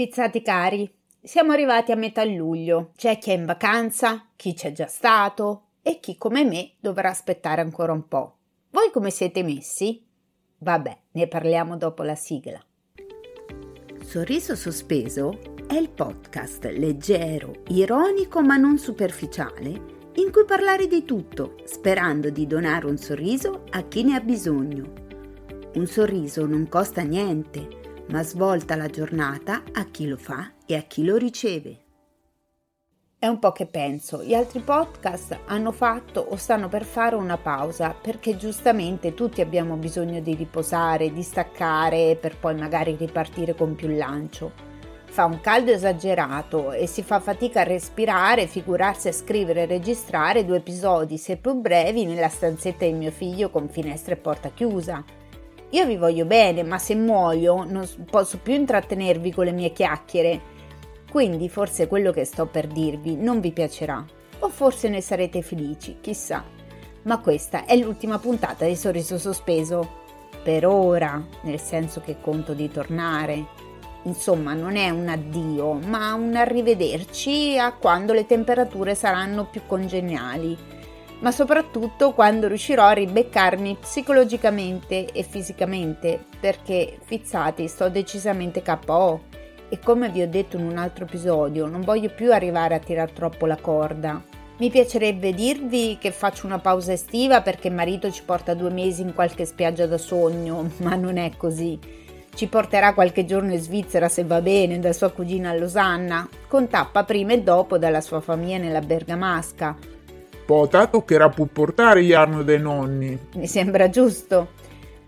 Fizzati 0.00 0.40
cari, 0.40 0.90
siamo 1.20 1.52
arrivati 1.52 1.92
a 1.92 1.94
metà 1.94 2.24
luglio. 2.24 2.92
C'è 2.96 3.18
chi 3.18 3.32
è 3.32 3.34
in 3.34 3.44
vacanza, 3.44 4.28
chi 4.34 4.54
c'è 4.54 4.72
già 4.72 4.86
stato 4.86 5.64
e 5.82 6.00
chi 6.00 6.16
come 6.16 6.42
me 6.42 6.70
dovrà 6.80 7.10
aspettare 7.10 7.60
ancora 7.60 7.92
un 7.92 8.08
po'. 8.08 8.36
Voi 8.70 8.90
come 8.90 9.10
siete 9.10 9.42
messi? 9.42 10.02
Vabbè, 10.56 10.98
ne 11.10 11.28
parliamo 11.28 11.76
dopo 11.76 12.02
la 12.02 12.14
sigla. 12.14 12.58
Sorriso 14.02 14.56
sospeso 14.56 15.38
è 15.66 15.74
il 15.74 15.90
podcast 15.90 16.64
leggero, 16.64 17.56
ironico 17.68 18.40
ma 18.40 18.56
non 18.56 18.78
superficiale 18.78 19.68
in 20.14 20.32
cui 20.32 20.46
parlare 20.46 20.86
di 20.86 21.04
tutto, 21.04 21.56
sperando 21.64 22.30
di 22.30 22.46
donare 22.46 22.86
un 22.86 22.96
sorriso 22.96 23.64
a 23.68 23.82
chi 23.82 24.04
ne 24.04 24.14
ha 24.14 24.20
bisogno. 24.20 24.92
Un 25.74 25.86
sorriso 25.86 26.46
non 26.46 26.68
costa 26.70 27.02
niente 27.02 27.79
ma 28.10 28.22
svolta 28.24 28.74
la 28.74 28.88
giornata 28.88 29.62
a 29.72 29.84
chi 29.84 30.06
lo 30.06 30.16
fa 30.16 30.52
e 30.66 30.76
a 30.76 30.82
chi 30.82 31.04
lo 31.04 31.16
riceve. 31.16 31.78
È 33.18 33.26
un 33.26 33.38
po' 33.38 33.52
che 33.52 33.66
penso, 33.66 34.22
gli 34.24 34.34
altri 34.34 34.60
podcast 34.60 35.40
hanno 35.46 35.72
fatto 35.72 36.20
o 36.20 36.36
stanno 36.36 36.68
per 36.68 36.84
fare 36.84 37.14
una 37.14 37.36
pausa 37.36 37.94
perché 37.94 38.36
giustamente 38.36 39.14
tutti 39.14 39.42
abbiamo 39.42 39.76
bisogno 39.76 40.20
di 40.20 40.34
riposare, 40.34 41.12
di 41.12 41.22
staccare 41.22 42.16
per 42.18 42.38
poi 42.38 42.54
magari 42.54 42.96
ripartire 42.98 43.54
con 43.54 43.74
più 43.74 43.88
lancio. 43.94 44.68
Fa 45.04 45.24
un 45.26 45.40
caldo 45.40 45.70
esagerato 45.70 46.72
e 46.72 46.86
si 46.86 47.02
fa 47.02 47.20
fatica 47.20 47.60
a 47.60 47.64
respirare, 47.64 48.46
figurarsi 48.46 49.08
a 49.08 49.12
scrivere 49.12 49.62
e 49.62 49.66
registrare 49.66 50.44
due 50.44 50.58
episodi, 50.58 51.18
seppur 51.18 51.56
brevi, 51.56 52.06
nella 52.06 52.28
stanzetta 52.28 52.86
di 52.86 52.92
mio 52.92 53.10
figlio 53.10 53.50
con 53.50 53.68
finestra 53.68 54.14
e 54.14 54.18
porta 54.18 54.50
chiusa 54.50 55.04
io 55.72 55.86
vi 55.86 55.96
voglio 55.96 56.24
bene, 56.24 56.64
ma 56.64 56.78
se 56.78 56.96
muoio 56.96 57.62
non 57.62 57.88
posso 58.10 58.38
più 58.38 58.54
intrattenervi 58.54 59.32
con 59.32 59.44
le 59.44 59.52
mie 59.52 59.72
chiacchiere. 59.72 60.40
Quindi 61.08 61.48
forse 61.48 61.86
quello 61.86 62.10
che 62.10 62.24
sto 62.24 62.46
per 62.46 62.66
dirvi 62.66 63.14
non 63.14 63.40
vi 63.40 63.52
piacerà, 63.52 64.04
o 64.40 64.48
forse 64.48 64.88
ne 64.88 65.00
sarete 65.00 65.42
felici, 65.42 65.98
chissà. 66.00 66.42
Ma 67.02 67.18
questa 67.20 67.64
è 67.66 67.76
l'ultima 67.76 68.18
puntata 68.18 68.64
di 68.64 68.74
Sorriso 68.74 69.16
Sospeso. 69.16 69.98
Per 70.42 70.66
ora, 70.66 71.22
nel 71.42 71.60
senso 71.60 72.00
che 72.00 72.16
conto 72.20 72.52
di 72.52 72.68
tornare. 72.68 73.68
Insomma, 74.04 74.54
non 74.54 74.76
è 74.76 74.88
un 74.90 75.08
addio, 75.08 75.74
ma 75.74 76.14
un 76.14 76.34
arrivederci 76.34 77.58
a 77.58 77.72
quando 77.74 78.12
le 78.12 78.26
temperature 78.26 78.94
saranno 78.94 79.44
più 79.44 79.60
congeniali 79.66 80.56
ma 81.20 81.30
soprattutto 81.30 82.12
quando 82.12 82.48
riuscirò 82.48 82.84
a 82.84 82.92
ribeccarmi 82.92 83.76
psicologicamente 83.80 85.06
e 85.12 85.22
fisicamente, 85.22 86.18
perché 86.40 86.98
fizzati 87.04 87.68
sto 87.68 87.88
decisamente 87.88 88.62
KO 88.62 89.28
e 89.68 89.78
come 89.78 90.08
vi 90.08 90.22
ho 90.22 90.28
detto 90.28 90.56
in 90.56 90.64
un 90.64 90.78
altro 90.78 91.04
episodio 91.04 91.66
non 91.66 91.82
voglio 91.82 92.08
più 92.08 92.32
arrivare 92.32 92.74
a 92.74 92.80
tirare 92.80 93.12
troppo 93.12 93.46
la 93.46 93.56
corda. 93.56 94.22
Mi 94.56 94.68
piacerebbe 94.68 95.32
dirvi 95.32 95.96
che 95.98 96.10
faccio 96.10 96.44
una 96.44 96.58
pausa 96.58 96.92
estiva 96.92 97.40
perché 97.40 97.70
marito 97.70 98.10
ci 98.10 98.22
porta 98.24 98.52
due 98.52 98.70
mesi 98.70 99.00
in 99.00 99.14
qualche 99.14 99.46
spiaggia 99.46 99.86
da 99.86 99.96
sogno, 99.96 100.70
ma 100.80 100.96
non 100.96 101.16
è 101.16 101.30
così. 101.36 101.78
Ci 102.32 102.46
porterà 102.46 102.94
qualche 102.94 103.24
giorno 103.24 103.52
in 103.52 103.58
Svizzera 103.58 104.08
se 104.08 104.24
va 104.24 104.40
bene, 104.40 104.78
da 104.78 104.92
sua 104.92 105.10
cugina 105.10 105.50
a 105.50 105.54
Losanna, 105.54 106.28
con 106.46 106.68
tappa 106.68 107.04
prima 107.04 107.32
e 107.32 107.42
dopo 107.42 107.76
dalla 107.76 108.00
sua 108.00 108.20
famiglia 108.20 108.58
nella 108.58 108.80
Bergamasca 108.80 109.89
Pota 110.50 110.88
toccherà 110.88 111.28
pur 111.28 111.46
portare 111.46 112.02
gli 112.02 112.12
arno 112.12 112.42
dei 112.42 112.58
nonni. 112.58 113.16
Mi 113.36 113.46
sembra 113.46 113.88
giusto. 113.88 114.48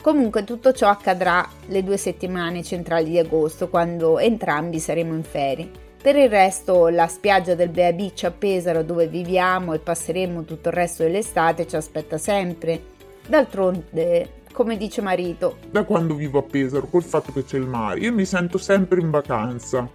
Comunque 0.00 0.44
tutto 0.44 0.72
ciò 0.72 0.88
accadrà 0.88 1.44
le 1.66 1.82
due 1.82 1.96
settimane 1.96 2.62
centrali 2.62 3.10
di 3.10 3.18
agosto, 3.18 3.68
quando 3.68 4.20
entrambi 4.20 4.78
saremo 4.78 5.16
in 5.16 5.24
ferie. 5.24 5.68
Per 6.00 6.14
il 6.14 6.28
resto, 6.28 6.86
la 6.86 7.08
spiaggia 7.08 7.56
del 7.56 7.70
Bea 7.70 7.92
Beach 7.92 8.22
a 8.22 8.30
Pesaro, 8.30 8.84
dove 8.84 9.08
viviamo 9.08 9.72
e 9.72 9.80
passeremo 9.80 10.44
tutto 10.44 10.68
il 10.68 10.76
resto 10.76 11.02
dell'estate, 11.02 11.66
ci 11.66 11.74
aspetta 11.74 12.18
sempre. 12.18 12.80
D'altronde, 13.26 14.42
come 14.52 14.76
dice 14.76 15.00
marito, 15.00 15.56
da 15.68 15.82
quando 15.82 16.14
vivo 16.14 16.38
a 16.38 16.42
Pesaro, 16.42 16.86
col 16.86 17.02
fatto 17.02 17.32
che 17.32 17.42
c'è 17.42 17.56
il 17.56 17.66
mare, 17.66 17.98
io 17.98 18.12
mi 18.12 18.26
sento 18.26 18.58
sempre 18.58 19.00
in 19.00 19.10
vacanza. 19.10 19.88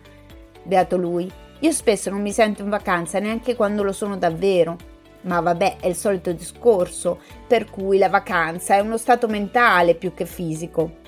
Beato 0.62 0.98
lui. 0.98 1.32
Io 1.62 1.72
spesso 1.72 2.10
non 2.10 2.22
mi 2.22 2.34
sento 2.34 2.64
in 2.64 2.70
vacanza 2.70 3.18
neanche 3.20 3.56
quando 3.56 3.82
lo 3.82 3.94
sono 3.94 4.18
davvero. 4.18 4.96
Ma 5.28 5.42
vabbè, 5.42 5.78
è 5.82 5.88
il 5.88 5.96
solito 5.96 6.32
discorso, 6.32 7.20
per 7.46 7.70
cui 7.70 7.98
la 7.98 8.10
vacanza 8.10 8.76
è 8.76 8.80
uno 8.80 8.98
stato 8.98 9.28
mentale 9.28 9.94
più 9.94 10.14
che 10.14 10.26
fisico. 10.26 11.00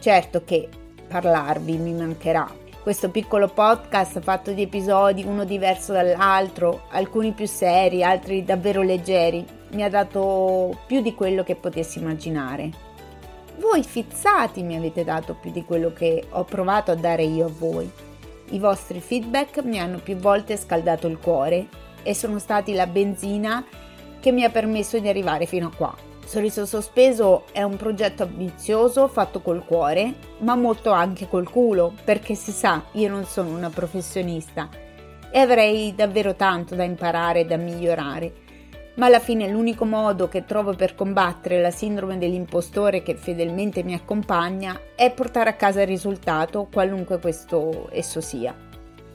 Certo 0.00 0.42
che 0.44 0.68
parlarvi 1.06 1.76
mi 1.76 1.92
mancherà. 1.92 2.52
Questo 2.82 3.10
piccolo 3.10 3.46
podcast 3.46 4.20
fatto 4.20 4.50
di 4.50 4.62
episodi, 4.62 5.22
uno 5.24 5.44
diverso 5.44 5.92
dall'altro, 5.92 6.82
alcuni 6.90 7.32
più 7.32 7.46
seri, 7.46 8.02
altri 8.02 8.44
davvero 8.44 8.82
leggeri, 8.82 9.46
mi 9.72 9.84
ha 9.84 9.88
dato 9.88 10.76
più 10.86 11.00
di 11.00 11.14
quello 11.14 11.44
che 11.44 11.54
potessi 11.54 12.00
immaginare. 12.00 12.70
Voi 13.58 13.84
fizzati 13.84 14.62
mi 14.62 14.76
avete 14.76 15.04
dato 15.04 15.34
più 15.34 15.52
di 15.52 15.64
quello 15.64 15.92
che 15.92 16.24
ho 16.30 16.44
provato 16.44 16.90
a 16.90 16.96
dare 16.96 17.22
io 17.22 17.46
a 17.46 17.52
voi. 17.56 17.88
I 18.52 18.58
vostri 18.58 19.00
feedback 19.00 19.62
mi 19.62 19.78
hanno 19.78 19.98
più 19.98 20.16
volte 20.16 20.56
scaldato 20.56 21.06
il 21.06 21.18
cuore 21.18 21.68
e 22.02 22.14
sono 22.14 22.38
stati 22.38 22.72
la 22.72 22.86
benzina 22.86 23.64
che 24.20 24.32
mi 24.32 24.44
ha 24.44 24.50
permesso 24.50 24.98
di 24.98 25.08
arrivare 25.08 25.46
fino 25.46 25.68
a 25.68 25.76
qua. 25.76 25.94
Sorriso 26.24 26.64
Sospeso 26.64 27.46
è 27.50 27.62
un 27.62 27.76
progetto 27.76 28.22
ambizioso 28.22 29.08
fatto 29.08 29.40
col 29.40 29.64
cuore, 29.64 30.14
ma 30.38 30.54
molto 30.54 30.92
anche 30.92 31.26
col 31.28 31.50
culo, 31.50 31.92
perché 32.04 32.36
si 32.36 32.52
sa, 32.52 32.84
io 32.92 33.08
non 33.08 33.24
sono 33.24 33.48
una 33.48 33.68
professionista 33.68 34.68
e 35.32 35.38
avrei 35.38 35.94
davvero 35.94 36.36
tanto 36.36 36.74
da 36.74 36.84
imparare 36.84 37.40
e 37.40 37.44
da 37.46 37.56
migliorare. 37.56 38.32
Ma 38.94 39.06
alla 39.06 39.18
fine 39.18 39.48
l'unico 39.48 39.84
modo 39.84 40.28
che 40.28 40.44
trovo 40.44 40.74
per 40.74 40.94
combattere 40.94 41.60
la 41.60 41.70
sindrome 41.70 42.18
dell'impostore 42.18 43.02
che 43.02 43.16
fedelmente 43.16 43.82
mi 43.82 43.94
accompagna 43.94 44.78
è 44.94 45.10
portare 45.12 45.50
a 45.50 45.54
casa 45.54 45.80
il 45.80 45.88
risultato, 45.88 46.68
qualunque 46.70 47.18
questo 47.18 47.88
esso 47.90 48.20
sia. 48.20 48.69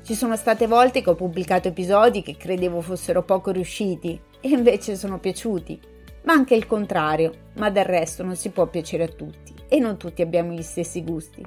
Ci 0.05 0.13
sono 0.13 0.35
state 0.35 0.67
volte 0.67 1.01
che 1.01 1.09
ho 1.09 1.15
pubblicato 1.15 1.69
episodi 1.69 2.21
che 2.21 2.37
credevo 2.37 2.79
fossero 2.79 3.23
poco 3.23 3.49
riusciti 3.49 4.21
e 4.39 4.49
invece 4.49 4.95
sono 4.95 5.17
piaciuti, 5.17 5.79
ma 6.25 6.33
anche 6.33 6.53
il 6.53 6.67
contrario, 6.67 7.31
ma 7.55 7.71
del 7.71 7.85
resto 7.85 8.21
non 8.21 8.35
si 8.35 8.51
può 8.51 8.67
piacere 8.67 9.05
a 9.05 9.07
tutti 9.07 9.51
e 9.67 9.79
non 9.79 9.97
tutti 9.97 10.21
abbiamo 10.21 10.51
gli 10.51 10.61
stessi 10.61 11.03
gusti. 11.03 11.43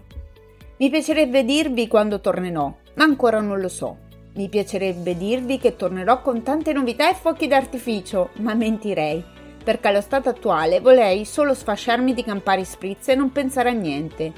Mi 0.78 0.90
piacerebbe 0.90 1.44
dirvi 1.44 1.86
quando 1.86 2.20
tornerò, 2.20 2.74
ma 2.94 3.04
ancora 3.04 3.38
non 3.38 3.60
lo 3.60 3.68
so. 3.68 3.96
Mi 4.34 4.48
piacerebbe 4.48 5.16
dirvi 5.16 5.58
che 5.58 5.76
tornerò 5.76 6.20
con 6.20 6.42
tante 6.42 6.72
novità 6.72 7.08
e 7.08 7.14
fuochi 7.14 7.46
d'artificio, 7.46 8.30
ma 8.38 8.54
mentirei, 8.54 9.24
perché 9.62 9.86
allo 9.86 10.00
stato 10.00 10.30
attuale 10.30 10.80
vorrei 10.80 11.24
solo 11.24 11.54
sfasciarmi 11.54 12.12
di 12.12 12.24
campari 12.24 12.64
spritz 12.64 13.06
e 13.06 13.14
non 13.14 13.30
pensare 13.30 13.68
a 13.68 13.72
niente. 13.72 14.32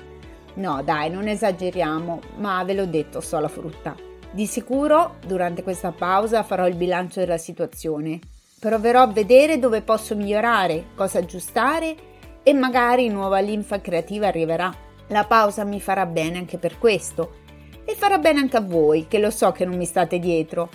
No, 0.56 0.82
dai, 0.82 1.08
non 1.08 1.26
esageriamo, 1.26 2.20
ma 2.36 2.62
ve 2.64 2.74
l'ho 2.74 2.86
detto, 2.86 3.22
so 3.22 3.38
la 3.38 3.48
frutta. 3.48 4.08
Di 4.32 4.46
sicuro 4.46 5.16
durante 5.26 5.64
questa 5.64 5.90
pausa 5.90 6.44
farò 6.44 6.68
il 6.68 6.76
bilancio 6.76 7.18
della 7.18 7.36
situazione. 7.36 8.20
Proverò 8.60 9.02
a 9.02 9.06
vedere 9.08 9.58
dove 9.58 9.82
posso 9.82 10.14
migliorare, 10.14 10.86
cosa 10.94 11.18
aggiustare 11.18 11.96
e 12.44 12.52
magari 12.52 13.08
nuova 13.08 13.40
linfa 13.40 13.80
creativa 13.80 14.28
arriverà. 14.28 14.72
La 15.08 15.24
pausa 15.24 15.64
mi 15.64 15.80
farà 15.80 16.06
bene 16.06 16.38
anche 16.38 16.58
per 16.58 16.78
questo 16.78 17.38
e 17.84 17.96
farà 17.96 18.18
bene 18.18 18.38
anche 18.38 18.56
a 18.56 18.60
voi, 18.60 19.08
che 19.08 19.18
lo 19.18 19.30
so 19.30 19.50
che 19.50 19.64
non 19.64 19.76
mi 19.76 19.84
state 19.84 20.20
dietro. 20.20 20.68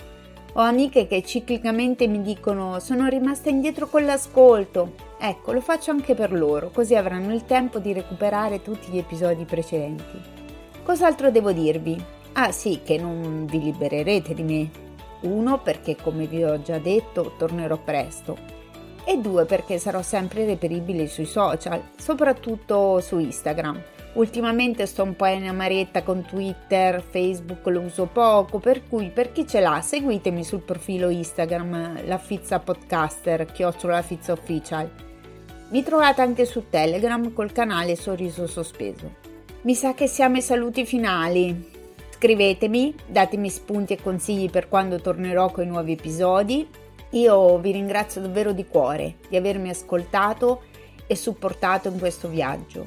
Ho 0.52 0.60
amiche 0.60 1.06
che 1.06 1.22
ciclicamente 1.22 2.06
mi 2.06 2.20
dicono 2.20 2.78
sono 2.78 3.08
rimasta 3.08 3.48
indietro 3.48 3.88
con 3.88 4.04
l'ascolto. 4.04 4.92
Ecco, 5.18 5.52
lo 5.52 5.62
faccio 5.62 5.92
anche 5.92 6.14
per 6.14 6.30
loro, 6.30 6.68
così 6.70 6.94
avranno 6.94 7.32
il 7.32 7.46
tempo 7.46 7.78
di 7.78 7.94
recuperare 7.94 8.60
tutti 8.60 8.90
gli 8.90 8.98
episodi 8.98 9.44
precedenti. 9.44 10.20
Cos'altro 10.82 11.30
devo 11.30 11.52
dirvi? 11.52 12.15
Ah 12.38 12.52
sì, 12.52 12.80
che 12.84 12.98
non 12.98 13.46
vi 13.46 13.62
libererete 13.62 14.34
di 14.34 14.42
me. 14.42 14.70
Uno, 15.22 15.58
perché 15.62 15.96
come 15.96 16.26
vi 16.26 16.44
ho 16.44 16.60
già 16.60 16.76
detto, 16.78 17.32
tornerò 17.38 17.78
presto. 17.78 18.36
E 19.06 19.16
due, 19.16 19.46
perché 19.46 19.78
sarò 19.78 20.02
sempre 20.02 20.44
reperibile 20.44 21.06
sui 21.06 21.24
social, 21.24 21.80
soprattutto 21.96 23.00
su 23.00 23.18
Instagram. 23.18 23.82
Ultimamente 24.12 24.84
sto 24.84 25.02
un 25.02 25.16
po' 25.16 25.24
in 25.26 25.48
amaretta 25.48 26.02
con 26.02 26.26
Twitter, 26.26 27.02
Facebook 27.02 27.66
lo 27.68 27.80
uso 27.80 28.04
poco, 28.04 28.58
per 28.58 28.86
cui 28.86 29.08
per 29.08 29.32
chi 29.32 29.46
ce 29.46 29.60
l'ha 29.60 29.80
seguitemi 29.80 30.44
sul 30.44 30.60
profilo 30.60 31.08
Instagram 31.08 32.04
La 32.04 32.18
Fizza 32.18 32.58
Podcaster, 32.58 33.46
chiocciola 33.46 34.04
La 34.06 34.32
Official. 34.32 34.90
Mi 35.70 35.82
trovate 35.82 36.20
anche 36.20 36.44
su 36.44 36.64
Telegram 36.68 37.32
col 37.32 37.52
canale 37.52 37.96
Sorriso 37.96 38.46
Sospeso. 38.46 39.24
Mi 39.62 39.74
sa 39.74 39.94
che 39.94 40.06
siamo 40.06 40.36
ai 40.36 40.42
saluti 40.42 40.84
finali. 40.84 41.75
Scrivetemi, 42.16 42.94
datemi 43.06 43.50
spunti 43.50 43.92
e 43.92 44.00
consigli 44.00 44.48
per 44.48 44.68
quando 44.68 45.02
tornerò 45.02 45.50
con 45.50 45.64
i 45.64 45.66
nuovi 45.66 45.92
episodi. 45.92 46.66
Io 47.10 47.58
vi 47.58 47.72
ringrazio 47.72 48.22
davvero 48.22 48.52
di 48.52 48.64
cuore 48.64 49.16
di 49.28 49.36
avermi 49.36 49.68
ascoltato 49.68 50.62
e 51.06 51.14
supportato 51.14 51.88
in 51.88 51.98
questo 51.98 52.28
viaggio. 52.28 52.86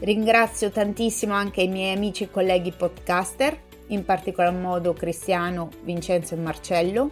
Ringrazio 0.00 0.70
tantissimo 0.70 1.34
anche 1.34 1.60
i 1.60 1.68
miei 1.68 1.94
amici 1.94 2.24
e 2.24 2.30
colleghi 2.30 2.72
podcaster 2.72 3.54
in 3.88 4.02
particolar 4.02 4.54
modo 4.54 4.94
Cristiano, 4.94 5.68
Vincenzo 5.82 6.32
e 6.32 6.38
Marcello. 6.38 7.10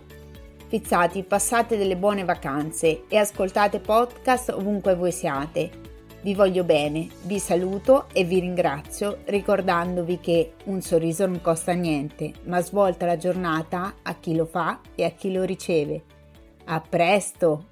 Fizzati, 0.68 1.22
passate 1.22 1.76
delle 1.76 1.98
buone 1.98 2.24
vacanze 2.24 3.02
e 3.08 3.18
ascoltate 3.18 3.78
podcast 3.78 4.48
ovunque 4.48 4.94
voi 4.94 5.12
siate. 5.12 5.91
Vi 6.22 6.34
voglio 6.34 6.62
bene, 6.62 7.08
vi 7.22 7.40
saluto 7.40 8.06
e 8.12 8.22
vi 8.22 8.38
ringrazio 8.38 9.22
ricordandovi 9.24 10.20
che 10.20 10.52
un 10.66 10.80
sorriso 10.80 11.26
non 11.26 11.40
costa 11.40 11.72
niente, 11.72 12.32
ma 12.44 12.60
svolta 12.60 13.06
la 13.06 13.16
giornata 13.16 13.96
a 14.02 14.14
chi 14.14 14.36
lo 14.36 14.46
fa 14.46 14.78
e 14.94 15.02
a 15.02 15.10
chi 15.10 15.32
lo 15.32 15.42
riceve. 15.42 16.04
A 16.66 16.80
presto! 16.80 17.71